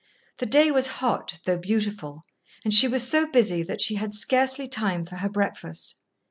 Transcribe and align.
The 0.39 0.47
day 0.47 0.71
was 0.71 0.87
hot, 0.97 1.37
though 1.45 1.59
beautiful, 1.59 2.23
and 2.65 2.73
she 2.73 2.87
was 2.87 3.07
so 3.07 3.27
busy 3.29 3.61
that 3.61 3.81
she 3.81 3.93
had 4.01 4.15
scarcely 4.15 4.67
time 4.67 5.05
for 5.05 5.17
her 5.17 5.29
breakfast. 5.29 6.01